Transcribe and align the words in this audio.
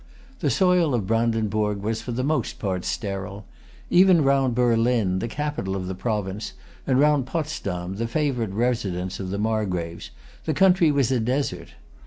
The 0.39 0.49
soil 0.49 0.95
of 0.95 1.05
Brandenburg 1.05 1.83
was 1.83 2.01
for 2.01 2.11
the 2.11 2.23
most 2.23 2.57
part 2.57 2.83
sterile. 2.85 3.45
Even 3.91 4.23
round 4.23 4.55
Berlin, 4.55 5.19
the 5.19 5.27
capital 5.27 5.75
of 5.75 5.85
the 5.85 5.93
province, 5.93 6.53
and 6.87 6.99
round 6.99 7.27
Potsdam, 7.27 7.97
the 7.97 8.07
favorite 8.07 8.49
residence 8.49 9.19
of 9.19 9.29
the 9.29 9.37
Margraves, 9.37 10.09
the 10.45 10.55
country 10.55 10.89
was 10.91 11.11
a 11.11 11.19
desert. 11.19 11.73